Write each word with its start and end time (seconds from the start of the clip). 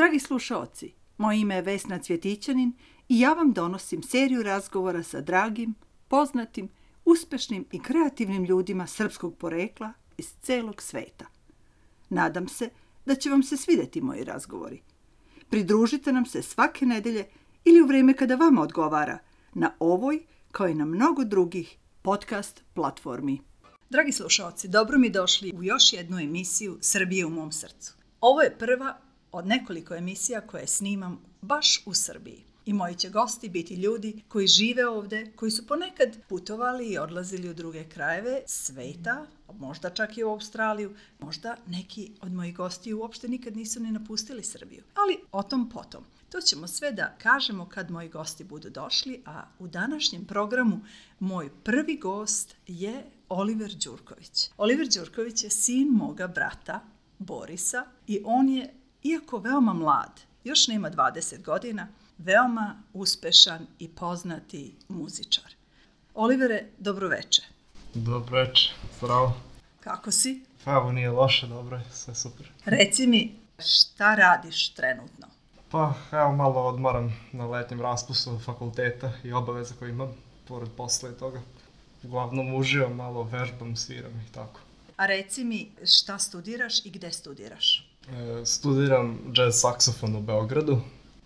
Dragi 0.00 0.18
slušaoci, 0.18 0.92
moje 1.18 1.40
ime 1.40 1.54
je 1.54 1.62
Vesna 1.62 1.98
Cvjetićanin 1.98 2.72
i 3.08 3.20
ja 3.20 3.32
vam 3.32 3.52
donosim 3.52 4.02
seriju 4.02 4.42
razgovora 4.42 5.02
sa 5.02 5.20
dragim, 5.20 5.74
poznatim, 6.08 6.68
uspešnim 7.04 7.66
i 7.72 7.82
kreativnim 7.82 8.44
ljudima 8.44 8.86
srpskog 8.86 9.36
porekla 9.36 9.92
iz 10.18 10.34
celog 10.42 10.82
sveta. 10.82 11.26
Nadam 12.08 12.48
se 12.48 12.70
da 13.06 13.14
će 13.14 13.30
vam 13.30 13.42
se 13.42 13.56
svideti 13.56 14.00
moji 14.00 14.24
razgovori. 14.24 14.82
Pridružite 15.50 16.12
nam 16.12 16.26
se 16.26 16.42
svake 16.42 16.86
nedelje 16.86 17.26
ili 17.64 17.82
u 17.82 17.86
vreme 17.86 18.16
kada 18.16 18.34
vama 18.34 18.62
odgovara 18.62 19.18
na 19.54 19.72
ovoj, 19.78 20.22
kao 20.52 20.68
i 20.68 20.74
na 20.74 20.84
mnogo 20.84 21.24
drugih 21.24 21.76
podcast 22.02 22.62
platformi. 22.74 23.40
Dragi 23.90 24.12
slušalci, 24.12 24.68
dobro 24.68 24.98
mi 24.98 25.10
došli 25.10 25.52
u 25.56 25.62
još 25.62 25.92
jednu 25.92 26.18
emisiju 26.18 26.78
Srbije 26.80 27.26
u 27.26 27.30
mom 27.30 27.52
srcu. 27.52 27.94
Ovo 28.20 28.40
je 28.42 28.58
prva 28.58 29.09
od 29.32 29.46
nekoliko 29.46 29.94
emisija 29.94 30.40
koje 30.40 30.66
snimam 30.66 31.20
baš 31.42 31.82
u 31.86 31.94
Srbiji. 31.94 32.44
I 32.66 32.72
moji 32.72 32.94
će 32.94 33.10
gosti 33.10 33.48
biti 33.48 33.74
ljudi 33.74 34.22
koji 34.28 34.46
žive 34.46 34.88
ovde, 34.88 35.32
koji 35.36 35.50
su 35.50 35.66
ponekad 35.66 36.16
putovali 36.28 36.88
i 36.88 36.98
odlazili 36.98 37.48
u 37.48 37.54
druge 37.54 37.84
krajeve 37.84 38.42
sveta, 38.46 39.26
možda 39.58 39.90
čak 39.90 40.18
i 40.18 40.24
u 40.24 40.30
Australiju, 40.30 40.94
možda 41.18 41.56
neki 41.66 42.12
od 42.20 42.32
mojih 42.32 42.56
gosti 42.56 42.94
uopšte 42.94 43.28
nikad 43.28 43.56
nisu 43.56 43.80
ni 43.80 43.90
napustili 43.90 44.44
Srbiju. 44.44 44.82
Ali 44.94 45.18
o 45.32 45.42
tom 45.42 45.70
potom. 45.70 46.04
To 46.28 46.40
ćemo 46.40 46.66
sve 46.66 46.92
da 46.92 47.14
kažemo 47.18 47.68
kad 47.68 47.90
moji 47.90 48.08
gosti 48.08 48.44
budu 48.44 48.70
došli, 48.70 49.22
a 49.26 49.44
u 49.58 49.68
današnjem 49.68 50.24
programu 50.24 50.80
moj 51.18 51.50
prvi 51.64 51.96
gost 51.96 52.54
je 52.66 53.04
Oliver 53.28 53.74
Đurković. 53.84 54.50
Oliver 54.56 54.88
Đurković 54.88 55.44
je 55.44 55.50
sin 55.50 55.88
moga 55.88 56.26
brata 56.26 56.80
Borisa 57.18 57.84
i 58.06 58.20
on 58.24 58.48
je, 58.48 58.74
iako 59.02 59.38
veoma 59.38 59.72
mlad, 59.72 60.20
još 60.44 60.68
nema 60.68 60.90
20 60.90 61.42
godina, 61.42 61.88
veoma 62.18 62.82
uspešan 62.92 63.66
i 63.78 63.88
poznati 63.88 64.74
muzičar. 64.88 65.52
Olivere, 66.14 66.66
dobroveče. 66.78 67.42
Dobroveče, 67.94 68.72
zdravo. 68.98 69.36
Kako 69.80 70.10
si? 70.10 70.44
Pa 70.64 70.72
evo 70.72 70.92
nije 70.92 71.10
loše, 71.10 71.46
dobro 71.46 71.76
je, 71.76 71.84
sve 71.92 72.14
super. 72.14 72.50
Reci 72.64 73.06
mi, 73.06 73.34
šta 73.58 74.14
radiš 74.14 74.74
trenutno? 74.74 75.26
Pa 75.70 75.94
evo 76.12 76.32
malo 76.32 76.66
odmaram 76.66 77.16
na 77.32 77.46
letnjem 77.46 77.80
raspustu 77.80 78.38
fakulteta 78.44 79.12
i 79.24 79.32
obaveza 79.32 79.74
koje 79.78 79.90
imam, 79.90 80.12
pored 80.48 80.68
posle 80.76 81.18
toga. 81.18 81.40
Uglavnom 82.02 82.54
uživam, 82.54 82.96
malo 82.96 83.22
vežbam, 83.22 83.76
sviram 83.76 84.24
i 84.28 84.32
tako. 84.32 84.60
A 84.96 85.06
reci 85.06 85.44
mi, 85.44 85.70
šta 85.86 86.18
studiraš 86.18 86.86
i 86.86 86.90
gde 86.90 87.12
studiraš? 87.12 87.89
E, 88.02 88.46
studiram 88.46 89.18
jazz 89.32 89.60
saksofon 89.60 90.16
u 90.16 90.20
Beogradu, 90.20 90.80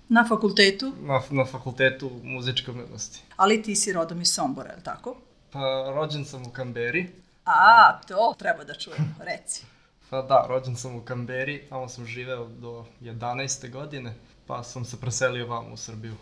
Na 0.08 0.26
fakultetu, 0.28 0.92
na, 1.00 1.22
na 1.30 1.44
fakultetu 1.44 2.10
muzičke 2.22 2.70
umetnosti. 2.70 3.20
ali 3.36 3.62
ti 3.62 3.76
si 3.76 3.92
rodom 3.92 4.20
iz 4.20 4.28
Sombora, 4.28 4.70
je 4.70 4.76
li 4.76 4.82
tako? 4.82 5.16
Pa 5.50 5.60
rođen 5.88 6.24
sam 6.24 6.42
u 6.42 6.50
Kamberi, 6.50 7.10
A, 7.44 8.00
to 8.00 8.34
treba 8.38 8.64
da 8.64 8.74
čujem, 8.74 9.14
reci. 9.28 9.64
pa 10.10 10.22
da, 10.22 10.46
rođen 10.48 10.76
sam 10.76 10.96
u 10.96 11.02
Kamberi, 11.02 11.62
tamo 11.68 11.88
sam 11.88 12.06
živeo 12.06 12.46
do 12.46 12.84
11. 13.02 13.70
godine, 13.70 14.14
pa 14.46 14.62
sam 14.62 14.84
se 14.84 15.00
preselio 15.00 15.46
vam 15.46 15.72
u 15.72 15.76
Srbiju 15.76 16.14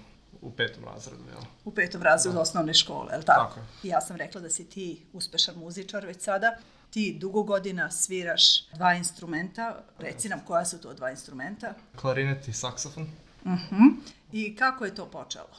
u 0.42 0.50
petom 0.50 0.84
razredu, 0.84 1.22
jel? 1.32 1.42
U 1.64 1.70
petom 1.70 2.02
razredu 2.02 2.38
osnovne 2.38 2.74
škole, 2.74 3.12
je 3.12 3.18
li 3.18 3.24
tako? 3.24 3.54
Tako 3.54 3.60
je. 3.60 3.90
Ja 3.90 4.00
sam 4.00 4.16
rekla 4.16 4.40
da 4.40 4.50
si 4.50 4.70
ti 4.70 5.06
uspešan 5.12 5.54
muzičar 5.58 6.06
već 6.06 6.22
sada. 6.22 6.56
Ti 6.90 7.16
dugo 7.20 7.42
godina 7.42 7.90
sviraš 7.90 8.68
dva 8.70 8.94
instrumenta. 8.94 9.82
Reci 9.98 10.28
nam 10.28 10.40
koja 10.46 10.64
su 10.64 10.80
to 10.80 10.94
dva 10.94 11.10
instrumenta. 11.10 11.74
Klarinet 11.96 12.48
i 12.48 12.52
saksofon. 12.52 13.06
Mhm. 13.46 13.84
I 14.32 14.56
kako 14.56 14.84
je 14.84 14.94
to 14.94 15.06
počelo? 15.06 15.50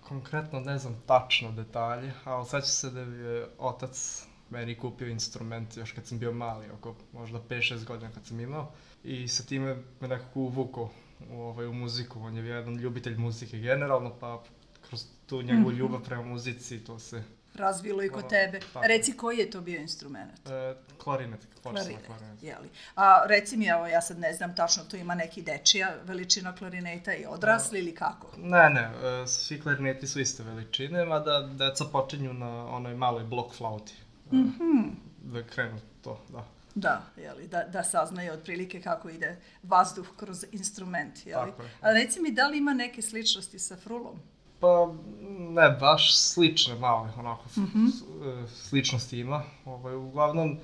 Konkretno 0.00 0.60
ne 0.60 0.78
znam 0.78 1.02
tačno 1.06 1.52
detalje, 1.52 2.12
ali 2.24 2.44
sećam 2.44 2.62
se 2.62 2.90
da 2.90 3.00
je 3.00 3.46
otac 3.58 4.26
meni 4.50 4.78
kupio 4.78 5.08
instrument 5.08 5.76
još 5.76 5.92
kad 5.92 6.06
sam 6.06 6.18
bio 6.18 6.32
mali, 6.32 6.70
oko 6.70 6.94
možda 7.12 7.38
5-6 7.38 7.84
godina 7.84 8.10
kad 8.14 8.26
sam 8.26 8.40
imao. 8.40 8.72
I 9.04 9.28
sa 9.28 9.42
time 9.42 9.76
me 10.00 10.08
nekako 10.08 10.40
uvukao 10.40 10.84
u, 10.84 10.88
ovaj, 11.32 11.66
u 11.66 11.72
muziku. 11.72 12.20
On 12.20 12.36
je 12.36 12.44
jedan 12.46 12.74
ljubitelj 12.76 13.16
muzike 13.16 13.58
generalno, 13.58 14.18
pa 14.20 14.42
kroz 14.88 15.04
tu 15.26 15.42
njegovu 15.42 15.72
ljubav 15.78 16.00
prema 16.04 16.22
muzici 16.22 16.84
to 16.84 16.98
se... 16.98 17.22
Razvilo 17.54 18.02
i 18.02 18.08
kod 18.08 18.28
tebe. 18.28 18.60
tako. 18.60 18.86
Reci 18.86 19.12
koji 19.12 19.38
je 19.38 19.50
to 19.50 19.60
bio 19.60 19.80
instrument? 19.80 20.48
E, 20.48 20.74
klarinet, 20.98 21.40
Klarinet, 21.62 22.06
klarinet. 22.06 22.42
jeli. 22.42 22.68
A 22.94 23.24
reci 23.26 23.56
mi, 23.56 23.66
evo, 23.66 23.86
ja 23.86 24.00
sad 24.00 24.18
ne 24.18 24.32
znam 24.32 24.56
tačno, 24.56 24.84
to 24.84 24.96
ima 24.96 25.14
neki 25.14 25.42
dečija 25.42 25.94
veličina 26.04 26.54
klarineta 26.54 27.14
i 27.14 27.26
odrasli 27.26 27.78
ili 27.78 27.94
kako? 27.94 28.32
Ne, 28.36 28.70
ne, 28.70 28.90
e, 29.22 29.26
svi 29.26 29.60
klarineti 29.60 30.06
su 30.06 30.20
iste 30.20 30.42
veličine, 30.42 31.04
mada 31.04 31.40
deca 31.40 31.84
počinju 31.92 32.32
na 32.32 32.66
onoj 32.66 32.94
maloj 32.94 33.24
blok 33.24 33.54
flauti. 33.54 33.94
Mm 34.32 34.36
-hmm. 34.36 34.90
Da 35.22 35.42
krenu 35.42 35.78
to, 36.02 36.20
da. 36.28 36.55
Da, 36.76 37.02
jeli, 37.16 37.48
da, 37.48 37.64
da 37.64 37.84
saznaju 37.84 38.32
otprilike 38.32 38.80
kako 38.80 39.08
ide 39.08 39.36
vazduh 39.62 40.06
kroz 40.16 40.44
instrument. 40.52 41.26
Jeli? 41.26 41.50
Tako 41.50 41.62
je. 41.62 41.70
A 41.80 41.92
reci 41.92 42.20
mi, 42.20 42.30
da 42.32 42.48
li 42.48 42.58
ima 42.58 42.74
neke 42.74 43.02
sličnosti 43.02 43.58
sa 43.58 43.76
frulom? 43.76 44.20
Pa, 44.60 44.94
ne, 45.38 45.70
baš 45.80 46.16
slične 46.18 46.74
male, 46.74 47.12
onako, 47.18 47.44
mm 47.56 47.66
-hmm. 47.74 48.46
sličnosti 48.48 49.18
ima. 49.18 49.42
Ovaj, 49.64 49.94
uglavnom, 49.94 50.58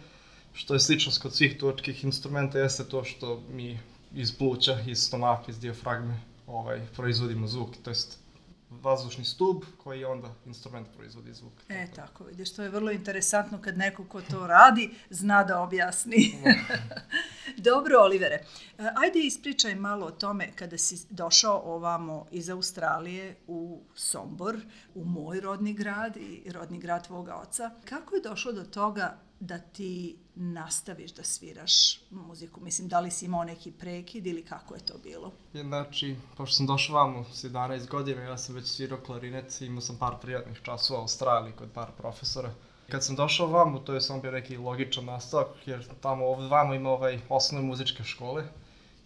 što 0.52 0.74
je 0.74 0.80
sličnost 0.80 1.22
kod 1.22 1.34
svih 1.34 1.58
turčkih 1.58 2.04
instrumenta 2.04 2.58
jeste 2.58 2.84
to 2.84 3.04
što 3.04 3.42
mi 3.50 3.78
iz 4.14 4.38
pluća, 4.38 4.78
iz 4.86 4.98
stomaka, 4.98 5.44
iz 5.48 5.60
dijafragme 5.60 6.20
ovaj, 6.46 6.80
proizvodimo 6.96 7.46
zvuk, 7.46 7.70
to 7.82 7.90
jest 7.90 8.21
vazdušni 8.82 9.24
stub 9.24 9.62
koji 9.82 10.04
onda 10.04 10.34
instrument 10.46 10.88
proizvodi 10.96 11.34
zvuk. 11.34 11.52
E, 11.68 11.86
tako 11.96 12.24
vidiš, 12.24 12.54
to 12.54 12.62
je 12.62 12.68
vrlo 12.68 12.90
interesantno 12.90 13.62
kad 13.62 13.78
neko 13.78 14.04
ko 14.04 14.20
to 14.20 14.46
radi 14.46 14.90
zna 15.10 15.44
da 15.44 15.60
objasni. 15.60 16.34
Dobro, 17.56 17.98
Olivere, 18.00 18.34
e, 18.34 18.44
ajde 18.96 19.18
ispričaj 19.18 19.74
malo 19.74 20.06
o 20.06 20.10
tome 20.10 20.52
kada 20.56 20.78
si 20.78 21.06
došao 21.10 21.62
ovamo 21.64 22.26
iz 22.30 22.50
Australije 22.50 23.36
u 23.46 23.82
Sombor, 23.94 24.56
u 24.94 25.04
moj 25.04 25.40
rodni 25.40 25.72
grad 25.72 26.16
i 26.16 26.52
rodni 26.52 26.78
grad 26.78 27.06
tvoga 27.06 27.34
oca. 27.34 27.70
Kako 27.84 28.14
je 28.14 28.20
došlo 28.20 28.52
do 28.52 28.64
toga 28.64 29.18
da 29.42 29.58
ti 29.58 30.16
nastaviš 30.34 31.12
da 31.12 31.24
sviraš 31.24 32.00
muziku? 32.10 32.60
Mislim, 32.60 32.88
da 32.88 33.00
li 33.00 33.10
si 33.10 33.24
imao 33.24 33.44
neki 33.44 33.72
prekid 33.72 34.26
ili 34.26 34.44
kako 34.44 34.74
je 34.74 34.80
to 34.80 34.98
bilo? 35.02 35.32
Je, 35.52 35.62
znači, 35.62 36.16
pošto 36.36 36.56
sam 36.56 36.66
došao 36.66 36.96
vamo 36.96 37.24
s 37.24 37.44
11 37.44 37.88
godina, 37.88 38.22
ja 38.22 38.38
sam 38.38 38.54
već 38.54 38.66
svirao 38.66 38.98
klarinet 38.98 39.60
imao 39.60 39.80
sam 39.80 39.96
par 39.96 40.14
prijatnih 40.20 40.60
časova 40.62 40.98
u 40.98 41.02
Australiji 41.02 41.52
kod 41.52 41.68
par 41.74 41.90
profesora. 41.98 42.54
Kad 42.90 43.04
sam 43.04 43.16
došao 43.16 43.46
vamo, 43.46 43.78
to 43.78 43.94
je 43.94 44.00
samo 44.00 44.20
bio 44.20 44.30
neki 44.30 44.56
logičan 44.56 45.04
nastavak, 45.04 45.48
jer 45.66 45.88
tamo 46.00 46.26
ovde 46.26 46.48
vamo 46.48 46.74
ima 46.74 46.90
ovaj 46.90 47.20
osnovne 47.28 47.68
muzičke 47.68 48.04
škole 48.04 48.44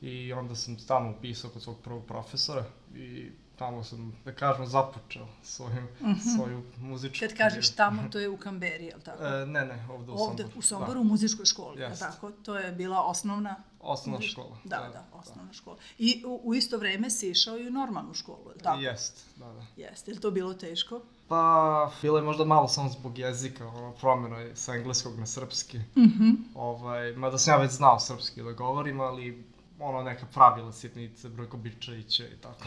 i 0.00 0.32
onda 0.32 0.54
sam 0.54 0.76
tamo 0.86 1.10
upisao 1.10 1.50
kod 1.50 1.62
svog 1.62 1.76
prvog 1.84 2.06
profesora 2.06 2.64
i 2.94 3.30
tamo 3.58 3.84
sam, 3.84 4.12
da 4.24 4.32
kažemo, 4.32 4.66
započeo 4.66 5.26
svojim, 5.42 5.88
mm 6.00 6.06
-hmm. 6.06 6.36
svoju 6.36 6.62
muzičku 6.78 7.26
Kad 7.28 7.36
kažeš 7.36 7.74
tamo, 7.74 8.02
to 8.12 8.18
je 8.18 8.28
u 8.28 8.36
Kamberi, 8.36 8.84
je 8.84 8.96
li 8.96 9.02
tako? 9.02 9.24
E, 9.24 9.46
ne, 9.46 9.64
ne, 9.64 9.86
ovde 9.90 10.12
u 10.12 10.14
Ovde 10.14 10.42
Somboru. 10.42 10.58
u 10.58 10.62
Somboru 10.62 11.00
u 11.00 11.04
muzičkoj 11.04 11.44
školi, 11.46 11.80
je 11.80 11.86
li 11.86 11.92
Jest. 11.92 12.02
tako? 12.02 12.30
To 12.30 12.58
je 12.58 12.72
bila 12.72 13.02
osnovna 13.02 13.56
Osnovna 13.80 14.18
muzička- 14.18 14.32
škola. 14.32 14.56
Da, 14.64 14.76
da, 14.92 15.04
osnovna 15.12 15.52
škola. 15.52 15.76
I 15.98 16.22
u, 16.26 16.40
u 16.44 16.54
isto 16.54 16.78
vreme 16.78 17.10
si 17.10 17.30
išao 17.30 17.58
i 17.58 17.68
u 17.68 17.70
normalnu 17.70 18.14
školu, 18.14 18.48
je 18.48 18.54
li 18.54 18.60
tako? 18.60 18.80
Jest, 18.80 19.24
da, 19.36 19.44
da. 19.46 19.62
Jeste. 19.76 20.10
Je 20.10 20.14
li 20.14 20.20
to 20.20 20.30
bilo 20.30 20.54
teško? 20.54 21.00
Pa, 21.28 21.90
bilo 22.02 22.18
je 22.18 22.24
možda 22.24 22.44
malo 22.44 22.68
samo 22.68 22.88
zbog 22.88 23.18
jezika, 23.18 23.68
ono, 23.68 23.92
promjena 23.92 24.38
je 24.38 24.56
sa 24.56 24.74
engleskog 24.74 25.18
na 25.18 25.26
srpski. 25.26 25.78
Mhm. 25.96 26.30
Ovaj, 26.54 27.12
mada 27.12 27.38
sam 27.38 27.54
ja 27.54 27.58
već 27.58 27.70
znao 27.72 28.00
srpski 28.00 28.42
da 28.42 28.52
govorim, 28.52 29.00
ali 29.00 29.44
ono 29.78 30.02
neka 30.02 30.26
pravila 30.26 30.72
sitnice, 30.72 31.28
brojko 31.28 31.56
bičajića 31.56 32.26
i 32.26 32.36
tako. 32.40 32.64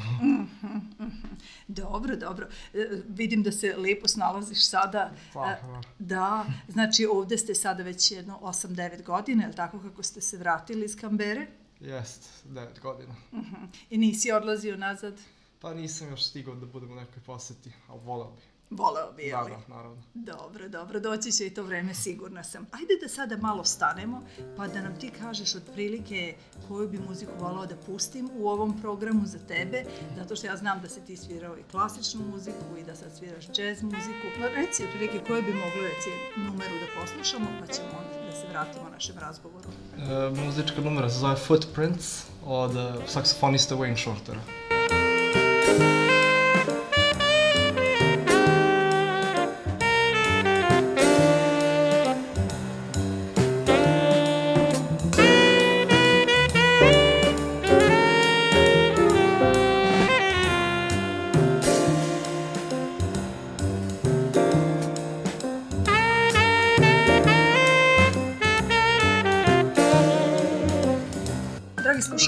Dobro, 1.68 2.16
dobro. 2.16 2.48
E, 2.74 2.88
vidim 3.08 3.44
da 3.44 3.52
se 3.52 3.76
lepo 3.78 4.08
snalaziš 4.08 4.68
sada. 4.68 5.12
Pa, 5.34 5.50
E, 5.50 5.58
da. 6.00 6.46
znači 6.68 7.06
ovde 7.06 7.38
ste 7.38 7.56
sada 7.56 7.84
već 7.84 8.12
jedno 8.12 8.40
8-9 8.42 9.04
godina, 9.04 9.44
je 9.44 9.50
li 9.50 9.56
tako 9.56 9.80
kako 9.80 10.04
ste 10.04 10.22
se 10.22 10.38
vratili 10.38 10.86
iz 10.86 10.96
Kambere? 10.96 11.48
Jest, 11.80 12.30
devet 12.46 12.80
godina. 12.80 13.16
Mhm. 13.34 13.56
I 13.90 13.98
nisi 13.98 14.32
odlazio 14.32 14.78
nazad? 14.78 15.14
Pa 15.62 15.74
nisam 15.74 16.10
još 16.10 16.26
stigao 16.26 16.56
da 16.56 16.66
budem 16.66 16.92
u 16.92 16.96
nekoj 16.96 17.24
poseti, 17.26 17.72
ali 17.88 18.00
volao 18.04 18.32
bi. 18.32 18.42
Voleo 18.70 19.12
bi, 19.12 19.24
je 19.24 19.32
Da, 19.32 19.44
da, 19.44 19.76
naravno. 19.76 20.02
Dobro, 20.14 20.70
dobro, 20.70 21.00
doći 21.00 21.32
će 21.32 21.48
i 21.48 21.50
to 21.50 21.64
vreme, 21.64 21.94
sigurna 21.94 22.44
sam. 22.44 22.68
Ajde 22.72 22.94
da 23.02 23.08
sada 23.08 23.38
malo 23.38 23.64
stanemo, 23.64 24.22
pa 24.58 24.68
da 24.68 24.82
nam 24.82 25.00
ti 25.00 25.12
kažeš 25.20 25.56
otprilike 25.56 26.36
koju 26.68 26.90
bi 26.90 26.98
muziku 26.98 27.32
volao 27.40 27.66
da 27.66 27.76
pustim 27.76 28.30
u 28.34 28.50
ovom 28.50 28.82
programu 28.82 29.26
za 29.26 29.40
tebe, 29.40 29.84
zato 30.18 30.36
što 30.36 30.48
ja 30.48 30.58
znam 30.58 30.82
da 30.82 30.90
si 30.90 31.06
ti 31.06 31.18
svirao 31.18 31.58
i 31.58 31.64
klasičnu 31.72 32.22
muziku 32.32 32.78
i 32.80 32.84
da 32.84 32.96
sad 32.96 33.18
sviraš 33.18 33.46
jazz 33.58 33.84
muziku. 33.84 34.26
Pa 34.40 34.48
reci 34.48 34.84
otprilike 34.84 35.20
koju 35.28 35.42
bi 35.42 35.54
mogli 35.54 35.82
reci 35.82 36.10
numeru 36.38 36.76
da 36.80 37.02
poslušamo, 37.02 37.46
pa 37.60 37.74
ćemo 37.74 37.90
onda 37.90 38.26
da 38.30 38.36
se 38.36 38.48
vratimo 38.50 38.90
našem 38.90 39.16
razgovoru. 39.20 39.70
E, 39.98 40.44
muzička 40.46 40.82
numera 40.82 41.10
se 41.10 41.20
zove 41.20 41.36
Footprints 41.36 42.24
od 42.46 42.76
uh, 42.76 42.82
saksofonista 43.08 43.76
Wayne 43.76 44.02
Shortera. 44.02 44.59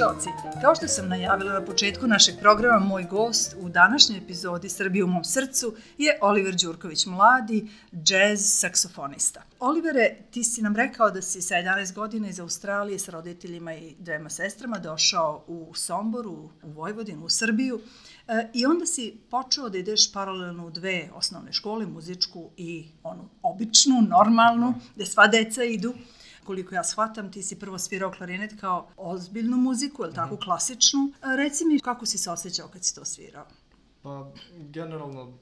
Slušalci, 0.01 0.29
kao 0.61 0.75
što 0.75 0.87
sam 0.87 1.09
najavila 1.09 1.53
na 1.53 1.65
početku 1.65 2.07
našeg 2.07 2.35
programa, 2.39 2.79
moj 2.79 3.03
gost 3.03 3.55
u 3.59 3.69
današnjoj 3.69 4.17
epizodi 4.17 4.69
Srbije 4.69 5.03
u 5.03 5.07
mom 5.07 5.23
srcu 5.23 5.75
je 5.97 6.17
Oliver 6.21 6.55
Đurković, 6.55 7.05
mladi 7.05 7.67
džez 7.93 8.59
saksofonista. 8.59 9.43
Olivere, 9.59 10.15
ti 10.31 10.43
si 10.43 10.61
nam 10.61 10.75
rekao 10.75 11.11
da 11.11 11.21
si 11.21 11.41
sa 11.41 11.55
11 11.55 11.93
godina 11.93 12.29
iz 12.29 12.39
Australije 12.39 12.99
sa 12.99 13.11
roditeljima 13.11 13.73
i 13.73 13.95
dvema 13.99 14.29
sestrama 14.29 14.77
došao 14.77 15.43
u 15.47 15.71
Somboru, 15.75 16.49
u 16.63 16.71
Vojvodinu, 16.71 17.25
u 17.25 17.29
Srbiju 17.29 17.81
e, 18.27 18.47
i 18.53 18.65
onda 18.65 18.85
si 18.85 19.17
počeo 19.29 19.69
da 19.69 19.77
ideš 19.77 20.13
paralelno 20.13 20.67
u 20.67 20.71
dve 20.71 21.09
osnovne 21.13 21.53
škole, 21.53 21.85
muzičku 21.85 22.49
i 22.57 22.87
onu 23.03 23.29
običnu, 23.43 24.01
normalnu, 24.01 24.73
gde 24.95 25.05
sva 25.05 25.27
deca 25.27 25.63
idu 25.63 25.93
koliko 26.45 26.75
ja 26.75 26.83
shvatam, 26.83 27.31
ti 27.31 27.43
si 27.43 27.59
prvo 27.59 27.77
svirao 27.77 28.11
klarinet 28.11 28.59
kao 28.59 28.87
ozbiljnu 28.97 29.57
muziku, 29.57 30.03
ili 30.03 30.13
tako, 30.13 30.37
klasičnu. 30.37 31.11
A 31.21 31.35
Reci 31.35 31.65
mi 31.65 31.79
kako 31.79 32.05
si 32.05 32.17
se 32.17 32.31
osjećao 32.31 32.67
kad 32.67 32.83
si 32.83 32.95
to 32.95 33.05
svirao? 33.05 33.45
Pa, 34.01 34.31
generalno, 34.53 35.23
uh, 35.23 35.35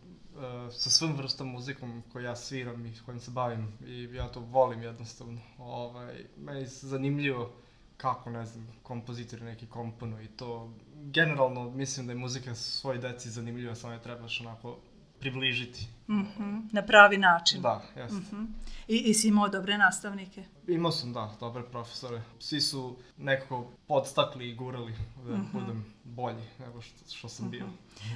sa 0.74 0.90
svim 0.90 1.18
vrstom 1.18 1.48
muzikom 1.48 2.04
koju 2.12 2.26
ja 2.26 2.36
sviram 2.36 2.86
i 2.86 2.94
kojim 3.06 3.20
se 3.20 3.32
bavim 3.32 3.74
i 3.86 4.04
ja 4.04 4.28
to 4.28 4.40
volim 4.40 4.84
jednostavno. 4.84 5.42
Ovaj, 5.58 6.26
meni 6.38 6.60
je 6.60 6.68
zanimljivo 6.68 7.52
kako, 7.98 8.30
ne 8.30 8.46
znam, 8.46 8.68
kompozitori 8.84 9.44
neki 9.44 9.68
komponuju 9.68 10.24
i 10.24 10.28
to 10.28 10.74
generalno 10.94 11.70
mislim 11.72 12.06
da 12.08 12.12
je 12.12 12.20
muzika 12.20 12.56
svoj 12.56 12.98
deci 12.98 13.30
zanimljiva, 13.30 13.76
samo 13.76 13.94
je 13.94 14.02
trebaš 14.02 14.42
onako 14.42 14.78
približiti. 15.20 15.88
Mm 16.08 16.22
-hmm. 16.22 16.62
Na 16.72 16.82
pravi 16.82 17.18
način. 17.18 17.62
Da, 17.62 17.82
jeste. 17.96 18.16
Mm 18.16 18.26
-hmm. 18.32 18.48
I, 18.88 18.98
I 18.98 19.14
si 19.14 19.28
imao 19.28 19.50
dobre 19.50 19.78
nastavnike? 19.78 20.44
Imao 20.68 20.92
sam, 20.92 21.14
da, 21.14 21.36
dobre 21.40 21.64
profesore. 21.64 22.22
Svi 22.40 22.62
su 22.62 22.98
nekako 23.18 23.72
podstakli 23.88 24.50
i 24.50 24.56
gurali 24.56 24.94
da 25.26 25.38
mm 25.38 25.42
-hmm. 25.42 25.60
budem 25.60 25.86
bolji 26.04 26.44
nego 26.60 26.82
što, 26.82 27.16
što 27.16 27.30
sam 27.30 27.46
mm 27.46 27.48
-hmm. 27.48 27.52
bio. 27.52 27.68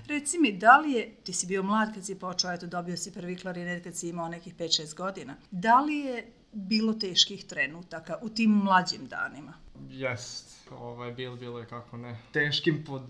Reci 0.07 0.39
mi, 0.39 0.57
da 0.57 0.77
li 0.77 0.91
je, 0.91 1.15
ti 1.15 1.33
si 1.33 1.47
bio 1.47 1.63
mlad 1.63 1.93
kad 1.93 2.05
si 2.05 2.19
počeo, 2.19 2.51
eto, 2.51 2.67
dobio 2.67 2.97
si 2.97 3.13
prvi 3.13 3.35
klarinet 3.35 3.83
kad 3.83 3.95
si 3.95 4.09
imao 4.09 4.27
nekih 4.27 4.55
5-6 4.55 4.95
godina, 4.95 5.35
da 5.51 5.81
li 5.81 5.95
je 5.95 6.31
bilo 6.51 6.93
teških 6.93 7.45
trenutaka 7.45 8.17
u 8.21 8.29
tim 8.29 8.51
mlađim 8.51 9.07
danima? 9.07 9.53
Jest, 9.89 10.69
ovaj, 10.71 11.11
bilo, 11.11 11.35
bilo 11.35 11.59
je 11.59 11.65
kako 11.65 11.97
ne. 11.97 12.17
Teškim 12.31 12.83
pod 12.85 13.01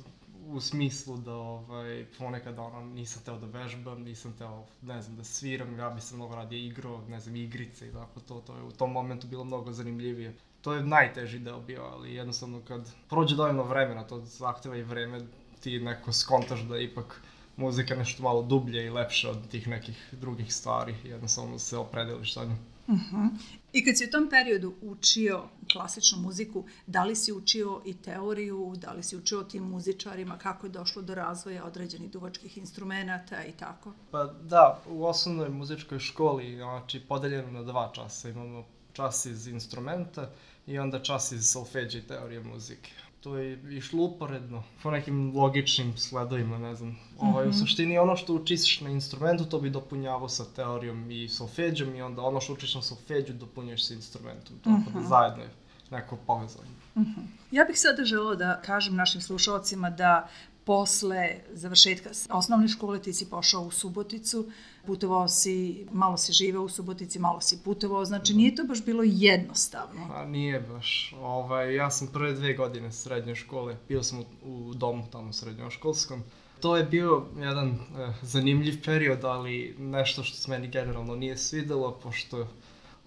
u 0.47 0.59
smislu 0.59 1.17
da 1.17 1.33
ovaj, 1.33 2.05
ponekad 2.17 2.59
ono, 2.59 2.81
nisam 2.81 3.21
teo 3.25 3.37
da 3.37 3.59
vežbam, 3.59 4.01
nisam 4.01 4.33
teo, 4.37 4.65
ne 4.81 5.01
znam, 5.01 5.17
da 5.17 5.23
sviram, 5.23 5.79
ja 5.79 5.89
bi 5.89 6.01
se 6.01 6.15
mnogo 6.15 6.35
radije 6.35 6.67
igrao, 6.67 7.01
ne 7.07 7.19
znam, 7.19 7.35
igrice 7.35 7.87
i 7.87 7.91
tako 7.91 8.19
to, 8.19 8.41
to 8.47 8.55
je 8.55 8.63
u 8.63 8.71
tom 8.71 8.91
momentu 8.91 9.27
bilo 9.27 9.43
mnogo 9.43 9.71
zanimljivije. 9.71 10.33
To 10.61 10.73
je 10.73 10.83
najteži 10.83 11.39
deo 11.39 11.59
bio, 11.59 11.83
ali 11.83 12.13
jednostavno 12.13 12.61
kad 12.67 12.91
prođe 13.09 13.35
dovoljno 13.35 13.63
vremena, 13.63 14.07
to 14.07 14.19
zahteva 14.19 14.75
i 14.77 14.83
vreme, 14.83 15.21
ti 15.59 15.79
neko 15.79 16.13
skontaš 16.13 16.61
da 16.61 16.77
ipak 16.77 17.21
muzika 17.57 17.95
nešto 17.95 18.23
malo 18.23 18.41
dublje 18.41 18.85
i 18.85 18.89
lepše 18.89 19.29
od 19.29 19.49
tih 19.49 19.67
nekih 19.67 20.09
drugih 20.11 20.53
stvari, 20.53 20.95
jednostavno 21.03 21.59
se 21.59 21.77
opredeliš 21.77 22.33
sa 22.33 22.45
njom. 22.45 22.72
Uh 22.87 22.95
-huh. 22.95 23.29
I 23.73 23.85
kad 23.85 23.97
si 23.97 24.05
u 24.05 24.11
tom 24.11 24.29
periodu 24.29 24.73
učio 24.81 25.43
klasičnu 25.71 26.17
muziku, 26.17 26.65
da 26.87 27.03
li 27.03 27.15
si 27.15 27.33
učio 27.33 27.81
i 27.85 27.93
teoriju, 27.93 28.73
da 28.77 28.91
li 28.91 29.03
si 29.03 29.17
učio 29.17 29.43
tim 29.43 29.63
muzičarima, 29.63 30.37
kako 30.37 30.67
je 30.67 30.71
došlo 30.71 31.01
do 31.01 31.15
razvoja 31.15 31.65
određenih 31.65 32.11
duvačkih 32.11 32.57
instrumenta 32.57 33.43
i 33.45 33.51
tako? 33.51 33.93
Pa 34.11 34.23
da, 34.23 34.81
u 34.89 35.05
osnovnoj 35.05 35.49
muzičkoj 35.49 35.99
školi, 35.99 36.55
znači 36.55 36.99
podeljeno 36.99 37.51
na 37.51 37.63
dva 37.63 37.91
časa, 37.95 38.29
imamo 38.29 38.65
čas 38.93 39.25
iz 39.25 39.47
instrumenta 39.47 40.29
i 40.67 40.79
onda 40.79 40.99
čas 40.99 41.31
iz 41.31 41.45
solfeđa 41.45 41.97
i 41.97 42.07
teorije 42.07 42.43
muzike 42.43 43.02
to 43.23 43.37
je 43.37 43.77
išlo 43.77 44.03
uporedno, 44.03 44.63
po 44.83 44.91
nekim 44.91 45.35
logičnim 45.35 45.97
sledovima, 45.97 46.57
ne 46.57 46.75
znam. 46.75 46.95
Ovaj, 47.19 47.45
mm 47.45 47.47
-hmm. 47.47 47.53
U 47.53 47.55
mhm. 47.55 47.59
suštini 47.59 47.97
ono 47.97 48.15
što 48.15 48.33
učiš 48.33 48.81
na 48.81 48.89
instrumentu, 48.89 49.45
to 49.45 49.59
bi 49.59 49.69
dopunjavao 49.69 50.29
sa 50.29 50.45
teorijom 50.55 51.11
i 51.11 51.29
solfeđom 51.29 51.95
i 51.95 52.01
onda 52.01 52.21
ono 52.21 52.41
što 52.41 52.53
učiš 52.53 52.75
na 52.75 52.81
solfeđu 52.81 53.33
dopunjuješ 53.33 53.87
sa 53.87 53.93
instrumentom. 53.93 54.55
To 54.63 54.69
mm 54.69 54.73
-hmm. 54.73 54.93
da 54.93 55.07
zajedno 55.07 55.43
je 55.43 55.49
neko 55.91 56.17
povezano. 56.27 56.69
Mm 56.95 57.01
-hmm. 57.01 57.25
Ja 57.51 57.63
bih 57.63 57.79
sada 57.79 58.05
želeo 58.05 58.35
da 58.35 58.61
kažem 58.65 58.95
našim 58.95 59.21
slušalcima 59.21 59.89
da 59.89 60.27
posle 60.65 61.35
završetka 61.53 62.09
osnovne 62.29 62.67
škole 62.67 63.01
ti 63.01 63.13
si 63.13 63.29
pošao 63.29 63.61
u 63.61 63.71
Suboticu, 63.71 64.45
putovao 64.85 65.27
si, 65.27 65.85
malo 65.91 66.17
si 66.17 66.33
živeo 66.33 66.61
u 66.61 66.69
Subotici, 66.69 67.19
malo 67.19 67.41
si 67.41 67.63
putovao, 67.63 68.05
znači 68.05 68.33
nije 68.33 68.55
to 68.55 68.63
baš 68.63 68.85
bilo 68.85 69.03
jednostavno. 69.05 70.07
A 70.13 70.25
nije 70.25 70.59
baš. 70.59 71.15
Ovaj, 71.19 71.75
ja 71.75 71.91
sam 71.91 72.07
prve 72.07 72.33
dve 72.33 72.53
godine 72.53 72.91
srednje 72.91 73.35
škole, 73.35 73.77
bio 73.87 74.03
sam 74.03 74.19
u, 74.19 74.25
u 74.43 74.73
domu 74.73 75.03
tamo 75.11 75.33
srednjoškolskom. 75.33 76.23
To 76.59 76.77
je 76.77 76.83
bio 76.83 77.25
jedan 77.39 77.69
eh, 77.69 78.13
zanimljiv 78.21 78.83
period, 78.85 79.23
ali 79.25 79.75
nešto 79.79 80.23
što 80.23 80.37
se 80.37 80.51
meni 80.51 80.67
generalno 80.67 81.15
nije 81.15 81.37
svidelo, 81.37 81.99
pošto 82.03 82.47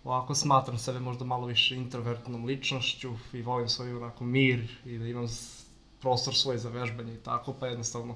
ovako 0.05 0.35
smatram 0.35 0.79
sebe 0.79 1.01
možda 1.01 1.25
malo 1.25 1.47
više 1.47 1.77
introvertnom 1.77 2.45
ličnošću 2.45 3.13
i 3.33 3.43
volim 3.43 3.69
svoj 3.69 3.97
onako 3.97 4.25
mir 4.25 4.69
i 4.85 4.99
da 4.99 5.07
imam 5.07 5.29
prostor 6.07 6.35
svoj 6.35 6.59
za 6.59 6.69
vežbanje 6.69 7.15
i 7.15 7.23
tako, 7.23 7.53
pa 7.61 7.67
jednostavno 7.67 8.15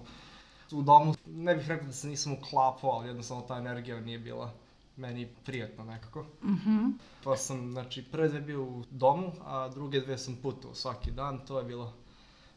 u 0.72 0.82
domu, 0.82 1.14
ne 1.26 1.54
bih 1.54 1.68
rekao 1.68 1.86
da 1.86 1.92
se 1.92 2.08
nisam 2.08 2.32
uklapao, 2.32 2.90
ali 2.90 3.08
jednostavno 3.08 3.42
ta 3.42 3.56
energija 3.56 4.00
nije 4.00 4.18
bila 4.18 4.52
meni 4.96 5.28
prijatna 5.44 5.84
nekako. 5.84 6.22
Mm 6.42 6.54
-hmm. 6.54 6.92
Pa 7.24 7.36
sam, 7.36 7.72
znači, 7.72 8.02
prve 8.02 8.28
dve 8.28 8.40
bio 8.40 8.62
u 8.62 8.84
domu, 8.90 9.32
a 9.44 9.68
druge 9.68 10.00
dve 10.00 10.18
sam 10.18 10.36
putovao 10.42 10.74
svaki 10.74 11.10
dan, 11.10 11.38
to 11.46 11.58
je 11.58 11.64
bilo 11.64 11.92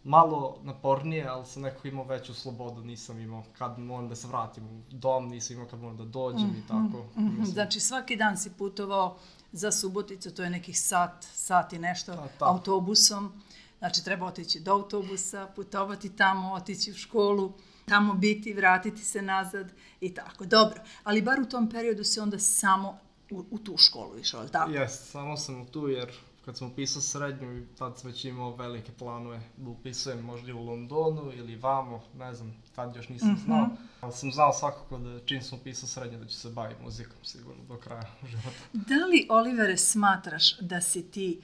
malo 0.04 0.58
napornije, 0.64 1.28
ali 1.28 1.46
sam 1.46 1.62
nekako 1.62 1.88
imao 1.88 2.06
veću 2.06 2.34
slobodu, 2.34 2.82
nisam 2.82 3.20
imao 3.20 3.44
kad 3.58 3.80
moram 3.80 4.10
da 4.10 4.16
se 4.16 4.28
vratim 4.28 4.64
u 4.66 4.82
dom, 4.92 5.30
nisam 5.30 5.56
imao 5.56 5.68
kad 5.68 5.80
moram 5.80 5.98
da 5.98 6.06
dođem 6.06 6.48
mm 6.48 6.54
-hmm. 6.54 6.64
i 6.64 6.68
tako. 6.68 7.04
Mm 7.04 7.22
-hmm. 7.22 7.30
Mislim... 7.30 7.46
Znači 7.46 7.80
svaki 7.80 8.16
dan 8.16 8.38
si 8.38 8.52
putovao 8.58 9.18
za 9.52 9.72
Suboticu, 9.72 10.34
to 10.36 10.44
je 10.44 10.50
nekih 10.50 10.80
sat, 10.80 11.24
sat 11.34 11.74
i 11.74 11.80
nešto, 11.80 12.12
a, 12.12 12.28
autobusom. 12.40 13.42
Znači 13.84 14.04
treba 14.04 14.26
otići 14.26 14.60
do 14.60 14.72
autobusa, 14.72 15.48
putovati 15.56 16.16
tamo, 16.16 16.54
otići 16.54 16.92
u 16.92 16.96
školu, 16.96 17.54
tamo 17.86 18.14
biti, 18.14 18.54
vratiti 18.54 19.04
se 19.04 19.22
nazad 19.22 19.72
i 20.02 20.14
tako. 20.14 20.46
Dobro, 20.46 20.82
ali 21.04 21.22
bar 21.22 21.40
u 21.40 21.46
tom 21.46 21.70
periodu 21.70 22.04
se 22.04 22.22
onda 22.22 22.40
samo 22.40 23.00
u, 23.32 23.46
u 23.52 23.58
tu 23.58 23.78
školu 23.78 24.20
išao, 24.20 24.40
ali 24.40 24.52
tako? 24.52 24.72
Jes, 24.72 25.12
samo 25.12 25.38
sam 25.38 25.66
tu 25.66 25.88
jer 25.88 26.12
kad 26.46 26.58
sam 26.58 26.68
upisao 26.68 27.02
srednju, 27.02 27.66
tad 27.78 28.00
sam 28.00 28.12
već 28.12 28.26
imao 28.26 28.56
velike 28.56 28.92
planove 28.92 29.42
da 29.58 29.70
upisujem 29.70 30.20
možda 30.20 30.56
u 30.56 30.66
Londonu 30.66 31.32
ili 31.34 31.56
vamo, 31.56 32.04
ne 32.18 32.34
znam, 32.34 32.64
tad 32.76 32.96
još 32.96 33.10
nisam 33.10 33.30
mm 33.30 33.36
-hmm. 33.36 33.46
znao. 33.46 33.68
Ali 34.02 34.14
sam 34.14 34.32
znao 34.32 34.54
svakako 34.54 34.98
da 34.98 35.26
čim 35.26 35.42
sam 35.42 35.60
upisao 35.60 35.88
srednju 35.88 36.20
da 36.20 36.26
ću 36.26 36.36
se 36.36 36.50
baviti 36.50 36.84
muzikom 36.84 37.24
sigurno 37.24 37.64
do 37.64 37.78
kraja 37.78 38.12
života. 38.30 38.58
Da 38.74 39.06
li, 39.06 39.28
Olivere, 39.30 39.78
smatraš 39.78 40.60
da 40.60 40.82
si 40.82 41.12
ti 41.12 41.42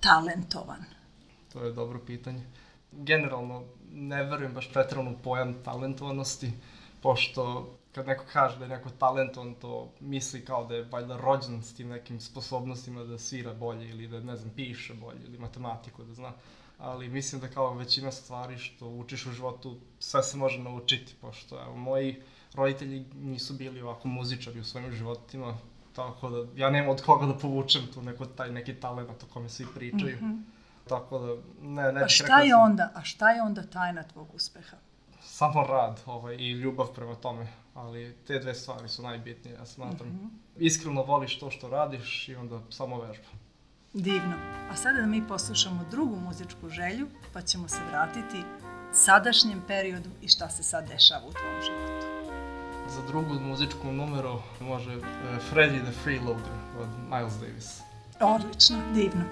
talentovan? 0.00 1.01
To 1.52 1.64
je 1.64 1.72
dobro 1.72 2.00
pitanje. 2.06 2.44
Generalno, 2.92 3.64
ne 3.92 4.24
verujem 4.24 4.54
baš 4.54 4.72
pretrano 4.72 5.10
u 5.10 5.22
pojam 5.22 5.54
talentovanosti, 5.64 6.52
pošto 7.02 7.72
kad 7.92 8.06
neko 8.06 8.24
kaže 8.32 8.58
da 8.58 8.64
je 8.64 8.68
neko 8.68 8.90
talentovan, 8.90 9.54
to 9.54 9.92
misli 10.00 10.44
kao 10.44 10.66
da 10.66 10.74
je 10.74 10.84
valjda 10.84 11.16
rođen 11.16 11.62
s 11.62 11.74
tim 11.74 11.88
nekim 11.88 12.20
sposobnostima 12.20 13.04
da 13.04 13.18
svira 13.18 13.54
bolje 13.54 13.90
ili 13.90 14.08
da, 14.08 14.20
ne 14.20 14.36
znam, 14.36 14.52
piše 14.56 14.94
bolje 14.94 15.20
ili 15.24 15.38
matematiku 15.38 16.04
da 16.04 16.14
zna. 16.14 16.32
Ali 16.78 17.08
mislim 17.08 17.40
da 17.40 17.48
kao 17.48 17.74
većina 17.74 18.12
stvari 18.12 18.58
što 18.58 18.88
učiš 18.88 19.26
u 19.26 19.32
životu, 19.32 19.76
sve 19.98 20.22
se 20.22 20.36
može 20.36 20.58
naučiti, 20.58 21.14
pošto 21.20 21.62
evo, 21.62 21.76
moji 21.76 22.22
roditelji 22.54 23.04
nisu 23.14 23.54
bili 23.54 23.80
ovako 23.80 24.08
muzičari 24.08 24.60
u 24.60 24.64
svojim 24.64 24.92
životima, 24.92 25.58
tako 25.92 26.30
da 26.30 26.46
ja 26.56 26.70
nemam 26.70 26.90
od 26.90 27.02
koga 27.02 27.26
da 27.26 27.38
povučem 27.38 27.82
tu 27.94 28.02
neko, 28.02 28.26
taj 28.26 28.52
neki 28.52 28.74
talent 28.74 29.22
o 29.22 29.26
kome 29.32 29.48
svi 29.48 29.66
pričaju. 29.74 30.16
Mm 30.16 30.24
-hmm. 30.24 30.42
Tako 30.88 31.18
da, 31.18 31.34
ne, 31.62 31.92
ne 31.92 32.02
a 32.02 32.08
šta 32.08 32.40
je 32.40 32.50
sam... 32.50 32.60
onda, 32.60 32.90
a 32.94 33.02
šta 33.02 33.30
je 33.30 33.42
onda 33.42 33.62
tajna 33.62 34.02
tvog 34.02 34.34
uspeha? 34.34 34.76
Samo 35.20 35.62
rad 35.62 36.00
ovaj, 36.06 36.34
i 36.34 36.50
ljubav 36.50 36.86
prema 36.94 37.14
tome, 37.14 37.46
ali 37.74 38.16
te 38.26 38.38
dve 38.38 38.54
stvari 38.54 38.88
su 38.88 39.02
najbitnije, 39.02 39.54
ja 39.54 39.66
smatram. 39.66 40.08
Mm 40.08 40.12
-hmm. 40.12 40.28
Iskreno 40.56 41.02
voliš 41.02 41.38
to 41.38 41.50
što 41.50 41.68
radiš 41.68 42.28
i 42.28 42.34
onda 42.34 42.60
samo 42.70 43.00
vežba. 43.00 43.28
Divno. 43.92 44.36
A 44.70 44.76
sada 44.76 45.00
da 45.00 45.06
mi 45.06 45.28
poslušamo 45.28 45.84
drugu 45.90 46.16
muzičku 46.16 46.68
želju, 46.68 47.08
pa 47.32 47.42
ćemo 47.42 47.68
se 47.68 47.80
vratiti 47.90 48.42
sadašnjem 48.92 49.62
periodu 49.66 50.10
i 50.22 50.28
šta 50.28 50.48
se 50.48 50.62
sad 50.62 50.88
dešava 50.88 51.26
u 51.26 51.32
tvom 51.32 51.62
životu. 51.62 52.06
Za 52.88 53.02
drugu 53.06 53.34
muzičku 53.34 53.92
numeru 53.92 54.38
može 54.60 54.96
uh, 54.96 55.04
Freddy 55.52 55.82
the 55.82 55.92
Freeloader 56.02 56.52
od 56.80 56.88
Miles 57.10 57.32
Davis. 57.32 57.80
Odlično, 58.20 58.78
divno. 58.94 59.24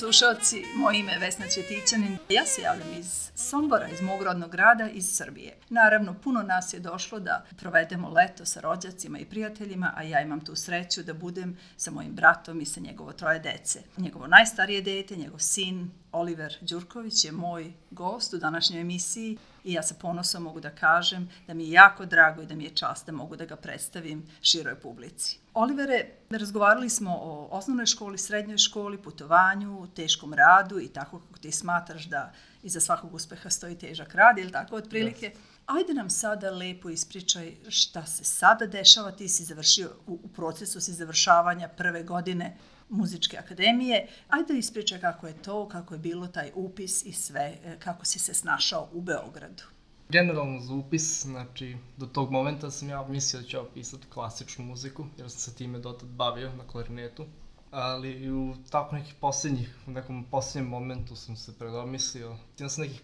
Slušalci, 0.00 0.64
moje 0.74 0.98
ime 0.98 1.12
je 1.12 1.18
Vesna 1.18 1.46
Ćetićanin. 1.48 2.18
Ja 2.28 2.46
se 2.46 2.62
javljam 2.62 2.92
iz 2.98 3.29
Sombora, 3.48 3.88
iz 3.88 4.02
mog 4.02 4.22
rodnog 4.22 4.50
grada, 4.50 4.88
iz 4.88 5.16
Srbije. 5.16 5.56
Naravno, 5.68 6.14
puno 6.14 6.42
nas 6.42 6.72
je 6.72 6.80
došlo 6.80 7.20
da 7.20 7.44
provedemo 7.56 8.08
leto 8.08 8.44
sa 8.44 8.60
rođacima 8.60 9.18
i 9.18 9.24
prijateljima, 9.24 9.92
a 9.96 10.02
ja 10.02 10.20
imam 10.20 10.40
tu 10.40 10.56
sreću 10.56 11.02
da 11.02 11.14
budem 11.14 11.56
sa 11.76 11.90
mojim 11.90 12.14
bratom 12.14 12.60
i 12.60 12.66
sa 12.66 12.80
njegovo 12.80 13.12
troje 13.12 13.38
dece. 13.38 13.82
Njegovo 13.96 14.26
najstarije 14.26 14.82
dete, 14.82 15.16
njegov 15.16 15.38
sin 15.38 15.90
Oliver 16.12 16.56
Đurković 16.60 17.24
je 17.24 17.32
moj 17.32 17.72
gost 17.90 18.34
u 18.34 18.38
današnjoj 18.38 18.80
emisiji 18.80 19.38
i 19.64 19.72
ja 19.72 19.82
sa 19.82 19.94
ponosom 20.00 20.42
mogu 20.42 20.60
da 20.60 20.70
kažem 20.70 21.28
da 21.46 21.54
mi 21.54 21.64
je 21.64 21.70
jako 21.70 22.06
drago 22.06 22.42
i 22.42 22.46
da 22.46 22.54
mi 22.54 22.64
je 22.64 22.70
čast 22.70 23.06
da 23.06 23.12
mogu 23.12 23.36
da 23.36 23.44
ga 23.44 23.56
predstavim 23.56 24.26
široj 24.42 24.74
publici. 24.74 25.38
Olivere, 25.54 26.06
razgovarali 26.30 26.90
smo 26.90 27.10
o 27.10 27.48
osnovnoj 27.50 27.86
školi, 27.86 28.18
srednjoj 28.18 28.58
školi, 28.58 29.02
putovanju, 29.02 29.86
teškom 29.96 30.34
radu 30.34 30.80
i 30.80 30.88
tako 30.88 31.18
kako 31.18 31.38
ti 31.38 31.52
smatraš 31.52 32.04
da 32.04 32.32
iza 32.62 32.80
svakog 32.80 33.14
uspeha 33.14 33.50
stoji 33.50 33.78
težak 33.78 34.14
rad, 34.14 34.38
ili 34.38 34.52
tako 34.52 34.76
otprilike. 34.76 35.26
Yes. 35.26 35.38
Ajde 35.66 35.94
nam 35.94 36.10
sada 36.10 36.50
lepo 36.50 36.90
ispričaj 36.90 37.56
šta 37.68 38.06
se 38.06 38.24
sada 38.24 38.66
dešava. 38.66 39.12
Ti 39.12 39.28
si 39.28 39.44
završio, 39.44 39.90
u, 40.06 40.20
u 40.22 40.28
procesu 40.28 40.80
si 40.80 40.92
završavanja 40.92 41.68
prve 41.68 42.02
godine 42.02 42.56
muzičke 42.88 43.38
akademije. 43.38 44.08
Ajde 44.28 44.58
ispričaj 44.58 45.00
kako 45.00 45.26
je 45.26 45.42
to, 45.42 45.68
kako 45.68 45.94
je 45.94 45.98
bilo 45.98 46.26
taj 46.26 46.50
upis 46.54 47.04
i 47.04 47.12
sve, 47.12 47.58
e, 47.64 47.76
kako 47.78 48.04
si 48.04 48.18
se 48.18 48.34
snašao 48.34 48.88
u 48.92 49.00
Beogradu. 49.00 49.62
Generalno 50.08 50.60
za 50.60 50.74
upis, 50.74 51.22
znači, 51.22 51.76
do 51.96 52.06
tog 52.06 52.30
momenta 52.30 52.70
sam 52.70 52.88
ja 52.88 53.06
mislio 53.08 53.42
da 53.42 53.48
ću 53.48 53.56
ja 53.56 53.64
pisati 53.74 54.06
klasičnu 54.06 54.64
muziku, 54.64 55.06
jer 55.18 55.30
sam 55.30 55.38
se 55.38 55.54
time 55.54 55.78
dotad 55.78 56.08
bavio 56.08 56.52
na 56.52 56.66
klarinetu. 56.66 57.26
Ali 57.70 58.32
u 58.32 58.54
tako 58.70 58.96
nekih 58.96 59.14
poslednjih, 59.20 59.78
u 59.86 59.90
nekom 59.90 60.24
poslednjem 60.30 60.70
momentu 60.70 61.16
sam 61.16 61.36
se 61.36 61.58
predomislio. 61.58 62.36
Imao 62.58 62.68
sam 62.68 62.84
nekih, 62.84 63.02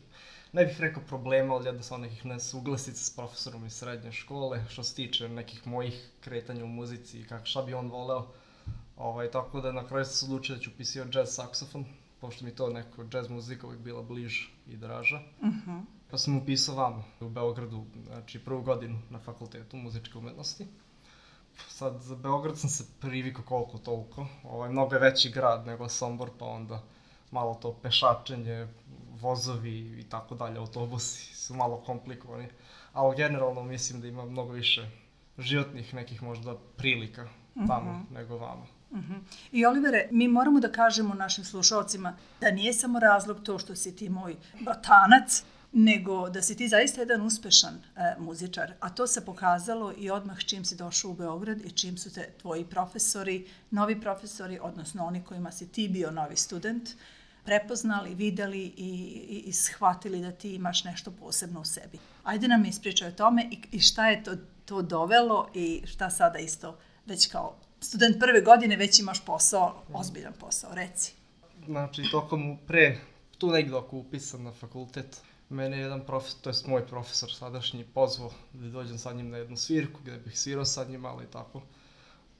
ne 0.52 0.64
bih 0.64 0.80
rekao 0.80 1.02
problema, 1.02 1.54
ali 1.54 1.66
jednostavno 1.66 2.06
nekih 2.06 2.26
nesuglasica 2.26 3.04
s 3.04 3.16
profesorom 3.16 3.66
iz 3.66 3.73
srednje 3.73 4.12
škole, 4.12 4.64
što 4.68 4.82
se 4.82 4.94
tiče 4.94 5.28
nekih 5.28 5.66
mojih 5.66 6.11
kretanja 6.20 6.64
u 6.64 6.68
muzici 6.68 7.20
i 7.20 7.25
kako, 7.25 7.46
šta 7.46 7.62
bi 7.62 7.75
on 7.75 7.90
voleo. 7.90 8.26
Ovaj, 8.96 9.30
tako 9.30 9.61
da 9.61 9.73
na 9.73 9.88
kraju 9.88 10.04
sam 10.04 10.14
se 10.14 10.25
odlučio 10.26 10.56
da 10.56 10.62
ću 10.62 10.70
upisio 10.70 11.06
jazz 11.12 11.35
saksofon, 11.35 11.85
pošto 12.20 12.44
mi 12.44 12.54
to 12.54 12.68
neko 12.70 13.04
jazz 13.12 13.28
muzika 13.28 13.66
uvijek 13.66 13.82
bila 13.82 14.02
bliž 14.02 14.44
i 14.66 14.76
draža. 14.76 15.20
Uh 15.40 15.49
mhm. 15.49 15.70
-huh. 15.70 15.82
Pa 16.11 16.18
sam 16.18 16.37
upisao 16.37 16.75
vamo 16.75 17.04
u 17.20 17.28
Beogradu, 17.28 17.85
znači 18.06 18.38
prvu 18.38 18.62
godinu 18.62 19.02
na 19.11 19.18
fakultetu 19.18 19.76
muzičke 19.76 20.18
umetnosti. 20.18 20.66
Sad 21.69 22.03
za 22.03 22.17
Beograd 22.17 22.59
sam 22.59 22.71
se 22.71 22.85
privikao 23.01 23.45
koliko 23.45 23.79
toliko, 23.79 24.27
ovaj, 24.45 24.71
mnogo 24.71 24.95
je 24.95 25.01
veći 25.01 25.31
grad 25.31 25.67
nego 25.67 25.89
Sombor, 25.89 26.31
pa 26.39 26.45
onda 26.45 26.83
malo 27.31 27.55
to 27.55 27.73
pešačenje, 27.83 28.69
vozovi 29.21 30.01
i 30.01 30.05
tako 30.09 30.35
dalje, 30.35 30.59
autobusi 30.59 31.35
su 31.35 31.55
malo 31.55 31.77
komplikovani. 31.77 32.49
Ali 32.93 33.17
generalno 33.17 33.63
mislim 33.63 34.01
da 34.01 34.09
ima 34.09 34.25
mnogo 34.25 34.53
više 34.53 34.91
životnih 35.39 35.95
nekih 35.95 36.23
možda 36.23 36.55
prilika 36.77 37.29
tamo 37.69 37.91
uh 37.91 37.97
mhm. 37.97 38.05
-huh. 38.05 38.15
nego 38.15 38.39
vamo. 38.39 38.67
Uh 38.91 38.99
-huh. 38.99 39.21
I 39.53 39.67
Olivere, 39.67 40.09
mi 40.11 40.29
moramo 40.29 40.61
da 40.61 40.73
kažemo 40.73 41.15
našim 41.15 41.45
slušalcima 41.45 42.17
da 42.41 42.51
nije 42.51 42.73
samo 42.73 42.99
razlog 43.01 43.43
to 43.43 43.59
što 43.59 43.77
si 43.77 43.97
ti 43.97 44.09
moj 44.09 44.37
bratanac, 44.61 45.45
nego 45.78 46.30
da 46.30 46.42
si 46.42 46.56
ti 46.56 46.68
zaista 46.68 47.00
jedan 47.00 47.23
uspešan 47.23 47.75
e, 47.75 48.14
muzičar. 48.18 48.73
A 48.80 48.88
to 48.88 49.06
se 49.06 49.25
pokazalo 49.25 49.95
i 49.99 50.11
odmah 50.11 50.45
čim 50.45 50.64
si 50.64 50.76
došao 50.76 51.11
u 51.11 51.14
Beograd 51.14 51.64
i 51.64 51.71
čim 51.71 51.99
su 51.99 52.14
te 52.14 52.33
tvoji 52.40 52.64
profesori, 52.64 53.47
novi 53.71 54.00
profesori, 54.00 54.59
odnosno 54.62 55.04
oni 55.04 55.25
kojima 55.25 55.52
si 55.52 55.73
ti 55.73 55.88
bio 55.88 56.11
novi 56.11 56.37
student, 56.37 56.90
prepoznali, 57.45 58.14
videli 58.14 58.59
i, 58.59 58.73
i, 59.28 59.42
i 59.47 59.52
shvatili 59.52 60.21
da 60.21 60.33
ti 60.33 60.54
imaš 60.54 60.85
nešto 60.85 61.11
posebno 61.11 61.61
u 61.61 61.64
sebi. 61.64 61.99
Ajde 62.25 62.49
nam 62.49 62.64
ispričaj 62.64 63.09
o 63.09 63.12
tome 63.12 63.49
i, 63.50 63.59
i 63.73 63.80
šta 63.80 64.09
je 64.09 64.23
to, 64.25 64.37
to 64.64 64.83
dovelo 64.83 65.49
i 65.54 65.83
šta 65.87 66.11
sada 66.11 66.38
isto 66.38 66.78
već 67.06 67.26
kao 67.26 67.56
student 67.80 68.18
prve 68.21 68.40
godine 68.40 68.76
već 68.76 69.00
imaš 69.00 69.25
posao, 69.25 69.83
ozbiljan 69.92 70.33
posao, 70.40 70.75
reci. 70.75 71.12
Znači, 71.66 72.02
tokom 72.11 72.59
pre, 72.66 72.99
tu 73.38 73.50
negdje 73.50 73.75
oko 73.75 73.97
upisan 73.97 74.42
na 74.42 74.52
fakultet, 74.52 75.23
mene 75.49 75.76
je 75.76 75.83
jedan 75.83 76.07
profesor, 76.07 76.41
to 76.41 76.50
je 76.50 76.55
moj 76.67 76.87
profesor 76.87 77.33
sadašnji, 77.33 77.85
pozvao 77.85 78.31
da 78.53 78.69
dođem 78.69 78.99
sa 78.99 79.12
njim 79.12 79.31
na 79.31 79.37
jednu 79.37 79.57
svirku 79.57 80.00
gde 80.03 80.19
bih 80.19 80.38
svirao 80.38 80.65
sa 80.65 80.85
njim, 80.85 81.05
ali 81.05 81.26
tako. 81.31 81.62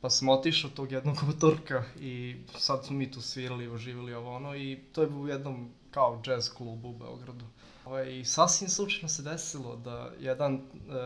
Pa 0.01 0.11
sam 0.11 0.29
otišao 0.29 0.71
tog 0.71 0.93
jednog 0.93 1.17
utorka 1.29 1.85
i 2.01 2.37
sad 2.59 2.85
smo 2.85 2.97
mi 2.97 3.11
tu 3.11 3.21
svirali, 3.21 3.69
uživali 3.69 4.15
ovo 4.15 4.35
ono 4.37 4.57
i 4.57 4.79
to 4.93 5.03
je 5.03 5.09
u 5.09 5.29
jednom 5.29 5.71
kao 5.91 6.23
jazz 6.27 6.49
klubu 6.49 6.89
u 6.89 6.93
Beogradu. 6.93 7.45
Ovaj, 7.85 8.19
I 8.19 8.25
sasvim 8.25 8.71
slučajno 8.71 9.09
se 9.09 9.23
desilo 9.23 9.77
da 9.77 10.11
jedan 10.19 10.55
e, 10.55 10.61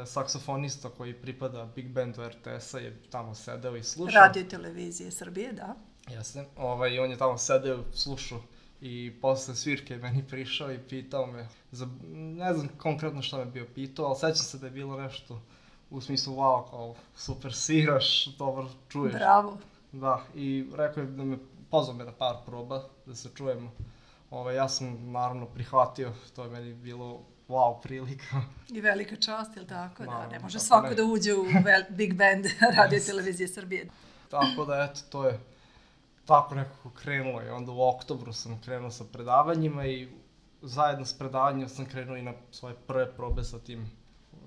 saksofonista 0.06 0.88
koji 0.88 1.14
pripada 1.14 1.68
Big 1.74 1.88
Bandu 1.88 2.22
RTS-a 2.28 2.78
je 2.78 3.02
tamo 3.10 3.34
sedeo 3.34 3.76
i 3.76 3.82
slušao. 3.82 4.20
Radio 4.20 4.44
televizije 4.44 5.10
Srbije, 5.10 5.52
da. 5.52 5.74
Jeste. 6.08 6.44
Ovaj, 6.56 6.98
on 6.98 7.10
je 7.10 7.16
tamo 7.16 7.38
sedeo, 7.38 7.84
slušao 7.92 8.40
i 8.80 9.12
posle 9.20 9.54
svirke 9.54 9.94
je 9.94 9.98
meni 9.98 10.24
prišao 10.30 10.72
i 10.72 10.78
pitao 10.78 11.26
me, 11.26 11.48
za, 11.72 11.88
ne 12.12 12.54
znam 12.54 12.68
konkretno 12.78 13.22
šta 13.22 13.38
me 13.38 13.44
bio 13.44 13.66
pitao, 13.74 14.06
ali 14.06 14.16
sećam 14.16 14.44
se 14.44 14.58
da 14.58 14.66
je 14.66 14.72
bilo 14.72 15.00
nešto 15.00 15.42
u 15.90 16.00
smislu, 16.00 16.34
wow, 16.34 16.70
kao 16.70 16.94
super 17.16 17.52
sviraš, 17.52 18.26
dobro 18.26 18.68
čuješ. 18.88 19.14
Bravo. 19.14 19.58
Da, 19.92 20.24
i 20.34 20.66
rekao 20.76 21.02
je 21.02 21.06
da 21.06 21.24
me, 21.24 21.38
pozvao 21.70 21.96
me 21.96 22.04
na 22.04 22.12
par 22.12 22.36
proba, 22.46 22.82
da 23.06 23.14
se 23.14 23.28
čujemo. 23.34 23.72
Ovaj, 24.30 24.56
ja 24.56 24.68
sam 24.68 25.12
naravno 25.12 25.46
prihvatio, 25.46 26.12
to 26.36 26.44
je 26.44 26.50
meni 26.50 26.74
bilo 26.74 27.20
wow 27.48 27.82
prilika. 27.82 28.42
I 28.68 28.80
velika 28.80 29.16
čast, 29.16 29.56
je 29.56 29.62
li 29.62 29.68
tako? 29.68 30.04
Da, 30.04 30.26
ne 30.26 30.38
može 30.38 30.58
svako 30.58 30.88
ne. 30.88 30.94
da 30.94 31.04
uđe 31.04 31.34
u 31.34 31.44
Big 31.90 32.14
Band 32.14 32.46
radio 32.78 32.98
yes. 32.98 33.06
televizije 33.06 33.48
Srbije. 33.48 33.88
Tako 34.30 34.64
da, 34.64 34.90
eto, 34.90 35.00
to 35.10 35.26
je 35.26 35.40
tako 36.30 36.54
nekako 36.54 36.90
krenulo 36.90 37.42
i 37.42 37.48
onda 37.48 37.72
u 37.72 37.82
oktobru 37.82 38.32
sam 38.32 38.60
krenuo 38.64 38.90
sa 38.90 39.04
predavanjima 39.12 39.86
i 39.86 40.08
zajedno 40.62 41.06
s 41.06 41.18
predavanjima 41.18 41.68
sam 41.68 41.86
krenuo 41.86 42.16
i 42.16 42.22
na 42.22 42.32
svoje 42.50 42.74
prve 42.86 43.16
probe 43.16 43.44
sa 43.44 43.58
tim 43.58 43.90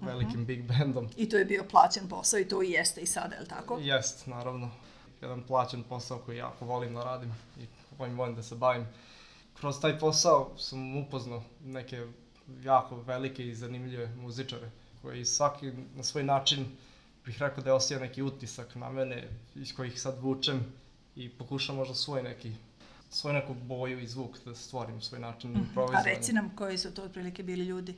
velikim 0.01 0.41
uh. 0.41 0.41
-huh. 0.41 0.45
big 0.45 0.67
bandom. 0.67 1.09
I 1.17 1.29
to 1.29 1.37
je 1.37 1.45
bio 1.45 1.63
plaćen 1.71 2.07
posao 2.09 2.39
i 2.39 2.47
to 2.47 2.63
i 2.63 2.71
jeste 2.71 3.01
i 3.01 3.05
sada, 3.05 3.35
je 3.35 3.41
li 3.41 3.47
tako? 3.47 3.77
Jeste, 3.81 4.29
naravno. 4.29 4.69
Jedan 5.21 5.43
plaćen 5.43 5.83
posao 5.83 6.17
koji 6.17 6.37
jako 6.37 6.65
volim 6.65 6.93
da 6.93 7.03
radim 7.03 7.33
i 7.59 7.65
kojim 7.97 8.17
volim 8.17 8.35
da 8.35 8.43
se 8.43 8.55
bavim. 8.55 8.87
Kroz 9.53 9.81
taj 9.81 9.99
posao 9.99 10.57
sam 10.57 10.97
upoznao 10.97 11.43
neke 11.63 12.07
jako 12.61 12.95
velike 12.95 13.47
i 13.47 13.55
zanimljive 13.55 14.15
muzičare 14.15 14.71
koji 15.01 15.25
svaki 15.25 15.71
na 15.95 16.03
svoj 16.03 16.23
način 16.23 16.65
bih 17.25 17.39
rekao 17.39 17.63
da 17.63 17.69
je 17.69 17.73
osio 17.73 17.99
neki 17.99 18.21
utisak 18.21 18.75
na 18.75 18.89
mene 18.89 19.27
iz 19.55 19.75
kojih 19.75 20.01
sad 20.01 20.19
vučem 20.21 20.73
i 21.15 21.29
pokušam 21.29 21.75
možda 21.75 21.96
svoj 21.96 22.24
neki 22.24 22.51
svoju 23.10 23.34
neku 23.34 23.53
boju 23.53 24.00
i 24.00 24.08
zvuk 24.08 24.38
da 24.46 24.55
stvorim 24.55 25.01
svoj 25.01 25.20
način 25.20 25.51
Mhm. 25.51 25.60
A 25.60 25.63
improvizovanja. 25.63 26.03
reci 26.05 26.34
nam 26.34 26.55
koji 26.55 26.77
su 26.77 26.93
to 26.93 27.03
otprilike 27.03 27.43
bili 27.43 27.65
ljudi. 27.65 27.96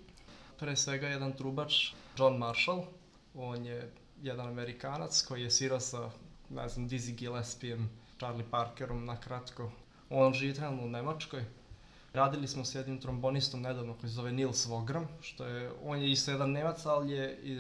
Pre 0.60 0.76
svega 0.76 1.08
jedan 1.08 1.34
trubač, 1.34 1.92
John 2.18 2.38
Marshall, 2.38 2.84
on 3.36 3.66
je 3.66 3.92
jedan 4.22 4.48
Amerikanac 4.48 5.22
koji 5.22 5.44
je 5.44 5.52
svirao 5.52 5.80
sa, 5.80 6.10
ne 6.50 6.70
znam, 6.70 6.90
Dizzy 6.90 7.16
Gillespie'em, 7.16 7.86
Charlie 8.18 8.46
Parkerom, 8.52 9.06
na 9.06 9.20
kratko. 9.20 9.72
On 10.10 10.34
živi 10.34 10.54
trenutno 10.54 10.86
u 10.86 10.90
Nemačkoj. 10.90 11.46
Radili 12.14 12.48
smo 12.48 12.66
s 12.66 12.76
jednim 12.76 13.02
trombonistom 13.02 13.62
nedavno 13.62 13.94
koji 13.94 14.10
se 14.10 14.16
zove 14.16 14.32
Nils 14.32 14.66
Vogram, 14.66 15.08
što 15.22 15.46
je, 15.46 15.72
on 15.84 16.00
je 16.02 16.12
isto 16.12 16.32
jedan 16.32 16.52
Nemac, 16.52 16.86
ali 16.86 17.12
je 17.14 17.40
iz 17.44 17.60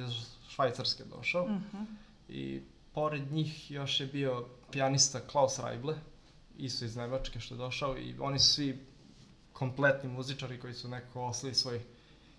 Švajcarske 0.49 1.03
došao. 1.03 1.47
Mhm. 1.47 1.83
I 2.29 2.61
pored 2.95 3.31
njih 3.31 3.71
još 3.71 3.99
je 3.99 4.07
bio 4.07 4.45
pijanista 4.71 5.19
Klaus 5.19 5.59
Reible, 5.59 5.95
isto 6.57 6.85
iz 6.85 6.95
Nemačke 6.95 7.39
što 7.39 7.55
je 7.55 7.57
došao 7.57 7.97
i 7.97 8.15
oni 8.19 8.39
su 8.39 8.53
svi 8.53 8.85
kompletni 9.53 10.09
muzičari 10.09 10.59
koji 10.59 10.73
su 10.73 10.89
nekako 10.89 11.21
osli 11.25 11.53
svoj 11.53 11.81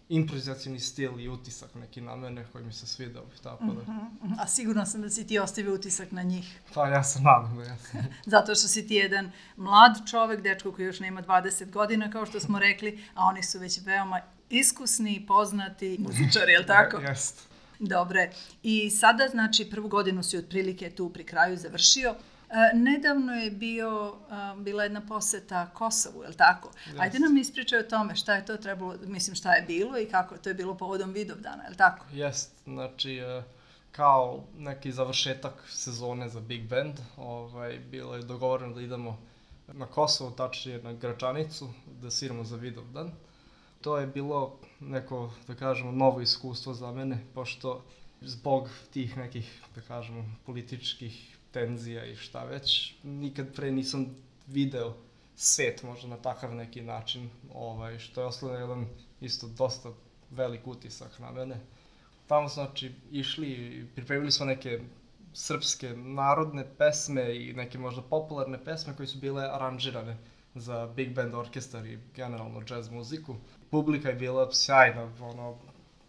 improvizacijni 0.08 0.80
stil 0.80 1.20
i 1.20 1.28
utisak 1.28 1.74
neki 1.74 2.00
na 2.00 2.16
mene 2.16 2.46
koji 2.52 2.64
mi 2.64 2.72
se 2.72 2.86
svidao. 2.86 3.24
Tako 3.42 3.64
da, 3.64 3.92
Mhm. 4.24 4.32
A 4.38 4.46
sigurno 4.46 4.86
sam 4.86 5.02
da 5.02 5.10
si 5.10 5.26
ti 5.26 5.38
ostavio 5.38 5.74
utisak 5.74 6.12
na 6.12 6.22
njih. 6.22 6.60
pa 6.74 6.88
ja 6.88 7.02
se 7.04 7.20
nadam 7.20 7.56
da 7.56 7.62
jesam. 7.62 8.06
Zato 8.36 8.54
što 8.54 8.68
si 8.68 8.86
ti 8.86 8.94
jedan 8.94 9.30
mlad 9.56 10.10
čovek, 10.10 10.40
dečko 10.42 10.72
koji 10.72 10.86
još 10.86 11.00
nema 11.00 11.22
20 11.22 11.70
godina, 11.70 12.10
kao 12.10 12.26
što 12.26 12.40
smo 12.40 12.58
rekli, 12.58 13.04
a 13.14 13.24
oni 13.24 13.42
su 13.42 13.58
već 13.58 13.80
veoma 13.84 14.20
iskusni 14.50 15.16
i 15.16 15.26
poznati 15.26 15.96
muzičari, 16.00 16.52
je 16.52 16.58
li 16.58 16.66
tako? 16.66 16.96
Jeste. 17.00 17.42
Dobre. 17.78 18.30
I 18.62 18.90
sada, 18.90 19.28
znači, 19.28 19.70
prvu 19.70 19.88
godinu 19.88 20.22
si 20.22 20.38
otprilike 20.38 20.90
tu 20.90 21.10
pri 21.10 21.24
kraju 21.24 21.56
završio. 21.56 22.14
E, 22.50 22.76
nedavno 22.76 23.32
je 23.32 23.50
bio, 23.50 24.16
a, 24.30 24.54
bila 24.58 24.82
jedna 24.82 25.00
poseta 25.00 25.66
Kosovu, 25.66 26.22
je 26.22 26.28
li 26.28 26.36
tako? 26.36 26.70
Jeste. 26.86 27.02
Ajde 27.02 27.18
nam 27.18 27.36
ispričaj 27.36 27.78
o 27.78 27.82
tome 27.82 28.16
šta 28.16 28.34
je 28.34 28.44
to 28.44 28.56
trebalo, 28.56 28.94
mislim 29.06 29.34
šta 29.34 29.54
je 29.54 29.62
bilo 29.62 29.98
i 29.98 30.06
kako 30.06 30.38
to 30.38 30.50
je 30.50 30.54
bilo 30.54 30.74
povodom 30.74 31.12
Vidovdana, 31.12 31.62
je 31.64 31.70
li 31.70 31.76
tako? 31.76 32.06
Jest, 32.12 32.52
znači, 32.64 33.16
e, 33.16 33.42
kao 33.92 34.44
neki 34.58 34.92
završetak 34.92 35.52
sezone 35.68 36.28
za 36.28 36.40
Big 36.40 36.68
Band, 36.68 36.94
ovaj, 37.16 37.78
bilo 37.78 38.14
je 38.14 38.22
dogovoreno 38.22 38.74
da 38.74 38.80
idemo 38.80 39.18
na 39.72 39.86
Kosovo, 39.86 40.30
tačnije 40.30 40.82
na 40.82 40.92
Gračanicu, 40.92 41.68
da 42.02 42.10
sviramo 42.10 42.44
za 42.44 42.56
Vidovdan. 42.56 43.10
To 43.86 43.98
je 43.98 44.06
bilo 44.06 44.58
neko, 44.80 45.30
da 45.46 45.54
kažemo, 45.54 45.92
novo 45.92 46.20
iskustvo 46.20 46.74
za 46.74 46.92
mene, 46.92 47.18
pošto 47.34 47.84
zbog 48.20 48.68
tih 48.92 49.16
nekih, 49.16 49.62
da 49.74 49.80
kažemo, 49.80 50.24
političkih 50.46 51.36
tenzija 51.52 52.04
i 52.04 52.16
šta 52.16 52.44
već, 52.44 52.94
nikad 53.02 53.54
pre 53.54 53.70
nisam 53.70 54.06
video 54.46 54.94
svet 55.36 55.82
možda 55.82 56.08
na 56.08 56.16
takav 56.16 56.54
neki 56.54 56.82
način, 56.82 57.30
ovaj, 57.54 57.98
što 57.98 58.20
je 58.20 58.26
ostavljeno 58.26 58.60
jedan 58.60 58.86
isto 59.20 59.46
dosta 59.48 59.92
velik 60.30 60.66
utisak 60.66 61.18
na 61.18 61.30
mene. 61.30 61.60
Tamo 62.26 62.48
smo 62.48 62.64
znači 62.64 62.92
išli 63.10 63.48
i 63.48 63.86
pripremili 63.94 64.32
smo 64.32 64.46
neke 64.46 64.80
srpske 65.32 65.92
narodne 65.96 66.66
pesme 66.78 67.36
i 67.36 67.52
neke 67.52 67.78
možda 67.78 68.02
popularne 68.02 68.64
pesme 68.64 68.96
koje 68.96 69.06
su 69.06 69.18
bile 69.18 69.44
aranžirane 69.44 70.16
za 70.60 70.86
big 70.86 71.14
band 71.14 71.34
orkestar 71.34 71.86
i 71.86 71.98
generalno 72.14 72.62
jazz 72.70 72.90
muziku. 72.90 73.36
Publika 73.70 74.08
je 74.08 74.14
bila 74.14 74.52
sjajna, 74.52 75.10
ono, 75.20 75.58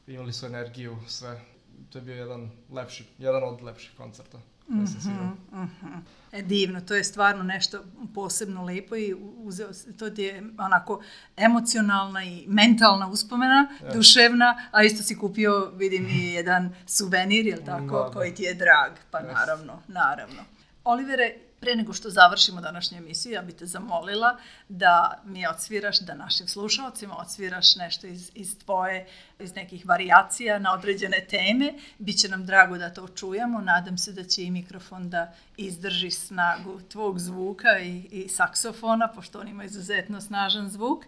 imali 0.08 0.34
su 0.34 0.46
energiju, 0.46 0.98
sve. 1.08 1.42
To 1.90 1.98
je 1.98 2.02
bio 2.02 2.16
jedan 2.16 2.50
lepši, 2.72 3.06
jedan 3.18 3.44
od 3.44 3.62
lepših 3.62 3.92
koncerta 3.98 4.38
koje 4.68 4.88
sam 4.88 5.02
svirao. 5.02 5.64
Mhm. 5.64 5.94
E, 6.32 6.42
divno, 6.42 6.82
to 6.82 6.96
je 6.96 7.04
stvarno 7.04 7.44
nešto 7.44 7.84
posebno 8.16 8.64
lepo 8.66 8.96
i 8.96 9.14
uzeo, 9.38 9.70
to 10.00 10.10
ti 10.10 10.22
je 10.22 10.44
onako 10.58 11.02
emocionalna 11.38 12.24
i 12.24 12.46
mentalna 12.48 13.08
uspomena, 13.08 13.68
Jeste. 13.72 13.98
duševna, 13.98 14.68
a 14.72 14.84
isto 14.84 15.04
si 15.04 15.18
kupio, 15.18 15.72
vidim, 15.76 16.08
i 16.10 16.34
jedan 16.34 16.76
suvenir, 16.86 17.46
jel 17.46 17.60
tako, 17.66 17.98
Da, 17.98 18.04
da. 18.04 18.12
koji 18.14 18.36
ti 18.36 18.44
je 18.44 18.54
drag, 18.54 18.92
pa 19.12 19.18
Jeste. 19.18 19.34
naravno, 19.34 19.82
naravno. 19.88 20.42
Olivere, 20.84 21.36
pre 21.60 21.76
nego 21.76 21.94
što 21.94 22.10
završimo 22.10 22.62
današnju 22.62 22.98
emisiju, 22.98 23.34
ja 23.34 23.42
bih 23.42 23.56
te 23.56 23.66
zamolila 23.66 24.38
da 24.70 25.22
mi 25.26 25.48
odsviraš, 25.48 26.00
da 26.00 26.16
našim 26.16 26.48
slušalcima 26.48 27.18
odsviraš 27.18 27.76
nešto 27.76 28.08
iz, 28.08 28.32
iz 28.36 28.60
tvoje, 28.60 29.08
iz 29.40 29.56
nekih 29.56 29.86
varijacija 29.86 30.60
na 30.60 30.74
određene 30.74 31.26
teme. 31.30 31.74
Biće 31.98 32.30
nam 32.30 32.46
drago 32.46 32.78
da 32.78 32.94
to 32.94 33.08
čujemo. 33.08 33.62
Nadam 33.62 33.98
se 33.98 34.14
da 34.14 34.24
će 34.24 34.44
i 34.44 34.52
mikrofon 34.52 35.10
da 35.10 35.34
izdrži 35.58 36.12
snagu 36.12 36.82
tvog 36.90 37.20
zvuka 37.20 37.80
i, 37.80 37.98
i 38.12 38.30
saksofona, 38.30 39.08
pošto 39.08 39.40
on 39.40 39.48
ima 39.48 39.64
izuzetno 39.64 40.22
snažan 40.22 40.70
zvuk. 40.70 41.06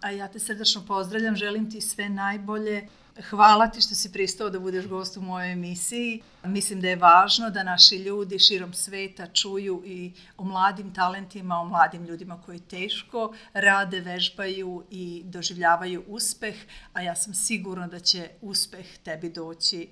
A 0.00 0.10
ja 0.10 0.28
te 0.28 0.38
srdačno 0.38 0.84
pozdravljam, 0.86 1.36
želim 1.36 1.70
ti 1.70 1.80
sve 1.80 2.08
najbolje. 2.08 2.88
Hvala 3.22 3.66
ti 3.68 3.80
što 3.80 3.94
si 3.94 4.12
pristao 4.12 4.50
da 4.50 4.60
budeš 4.60 4.86
gost 4.86 5.16
u 5.16 5.20
mojoj 5.20 5.52
emisiji. 5.52 6.22
Mislim 6.44 6.80
da 6.80 6.88
je 6.88 6.96
važno 6.96 7.50
da 7.50 7.62
naši 7.62 7.96
ljudi 7.96 8.38
širom 8.38 8.74
sveta 8.74 9.26
čuju 9.26 9.82
i 9.84 10.12
o 10.36 10.44
mladim 10.44 10.94
talentima, 10.94 11.60
o 11.60 11.64
mladim 11.64 12.04
ljudima 12.04 12.42
koji 12.46 12.60
teško 12.60 13.34
rade, 13.52 14.00
vežbaju 14.00 14.84
i 14.90 15.22
doživljavaju 15.24 16.04
uspeh, 16.08 16.54
a 16.92 17.02
ja 17.02 17.16
sam 17.16 17.34
sigurna 17.34 17.86
da 17.86 18.00
će 18.00 18.28
uspeh 18.40 18.98
tebi 18.98 19.30
doći. 19.30 19.88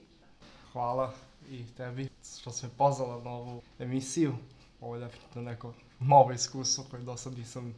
Hvala 0.73 1.15
i 1.51 1.65
tebi 1.77 2.09
što 2.41 2.53
si 2.53 2.67
me 2.67 2.73
pozvala 2.79 3.25
na 3.25 3.31
ovu 3.31 3.63
emisiju. 3.79 4.35
Ovo 4.81 4.95
je 4.95 5.01
definitivno 5.01 5.51
neko 5.51 5.75
novo 6.01 6.33
iskustvo 6.33 6.85
koje 6.91 7.03
do 7.03 7.17
sad 7.17 7.39
nisam 7.39 7.75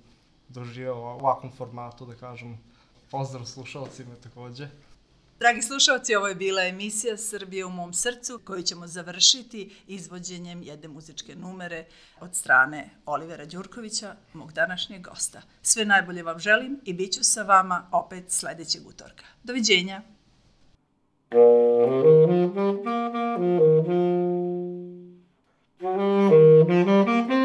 doživao 0.49 1.01
u 1.01 1.05
ovakvom 1.05 1.53
formatu, 1.53 2.07
da 2.07 2.15
kažem. 2.15 2.59
Pozdrav 3.11 3.45
slušalcima 3.45 4.15
takođe. 4.23 4.69
Dragi 5.38 5.62
slušalci, 5.62 6.14
ovo 6.14 6.29
je 6.29 6.35
bila 6.35 6.62
emisija 6.62 7.16
Srbije 7.16 7.64
u 7.64 7.70
mom 7.70 7.94
srcu 7.94 8.40
koju 8.44 8.62
ćemo 8.62 8.87
završiti 8.87 9.70
izvođenjem 9.87 10.62
jedne 10.62 10.88
muzičke 10.88 11.35
numere 11.37 11.85
od 12.20 12.37
strane 12.37 12.90
Olivera 13.07 13.44
Đurkovića, 13.44 14.14
mog 14.33 14.53
današnjeg 14.53 15.03
gosta. 15.03 15.42
Sve 15.62 15.85
najbolje 15.85 16.22
vam 16.22 16.38
želim 16.38 16.81
i 16.85 16.92
bit 16.92 17.12
ću 17.12 17.24
sa 17.24 17.42
vama 17.42 17.88
opet 17.92 18.24
sledećeg 18.31 18.87
utorka. 18.87 19.24
Doviđenja! 19.42 20.03
Thank 25.81 27.31
you. 27.31 27.38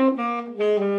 Música 0.00 0.89